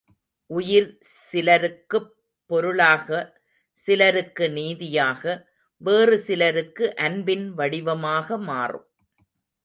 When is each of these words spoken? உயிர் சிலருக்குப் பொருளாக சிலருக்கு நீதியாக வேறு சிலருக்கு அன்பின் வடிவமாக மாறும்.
உயிர் 0.49 0.87
சிலருக்குப் 1.23 2.07
பொருளாக 2.49 3.09
சிலருக்கு 3.79 4.45
நீதியாக 4.51 5.23
வேறு 5.81 6.17
சிலருக்கு 6.19 6.87
அன்பின் 6.99 7.45
வடிவமாக 7.51 8.37
மாறும். 8.47 8.87